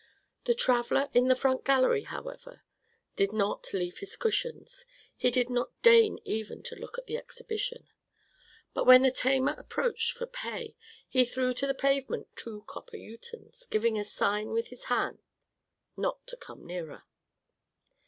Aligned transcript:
The 0.45 0.55
traveller 0.55 1.09
in 1.13 1.27
the 1.27 1.35
front 1.35 1.63
gallery, 1.63 2.05
however, 2.05 2.63
did 3.15 3.31
not 3.31 3.71
leave 3.71 3.99
his 3.99 4.15
cushions, 4.15 4.83
he 5.15 5.29
did 5.29 5.47
not 5.47 5.79
deign 5.83 6.17
even 6.25 6.63
to 6.63 6.75
look 6.75 6.97
at 6.97 7.05
the 7.05 7.17
exhibition. 7.17 7.87
But 8.73 8.87
when 8.87 9.03
the 9.03 9.11
tamer 9.11 9.53
approached 9.59 10.13
for 10.13 10.25
pay, 10.25 10.75
he 11.07 11.23
threw 11.23 11.53
to 11.53 11.67
the 11.67 11.75
pavement 11.75 12.29
two 12.35 12.63
copper 12.65 12.97
utens, 12.97 13.69
giving 13.69 13.95
a 13.99 14.03
sign 14.03 14.49
with 14.49 14.69
his 14.69 14.85
hand 14.85 15.19
not 15.95 16.25
to 16.29 16.35
come 16.35 16.65
nearer. 16.65 17.03